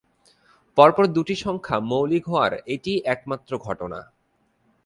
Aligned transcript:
পরপর 0.77 1.05
দুটি 1.07 1.35
সংখ্যা 1.35 1.77
মৌলিক 1.89 2.23
হওয়ার 2.27 2.53
এটিই 2.65 2.99
একমাত্র 3.05 3.51
ঘটনা। 3.57 3.99